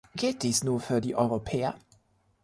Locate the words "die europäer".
0.99-1.75